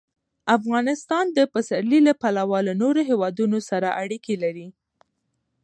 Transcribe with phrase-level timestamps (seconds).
[0.57, 4.67] افغانستان د پسرلی له پلوه له نورو هېوادونو سره اړیکې لري.